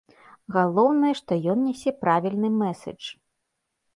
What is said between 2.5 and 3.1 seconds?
мэсэдж.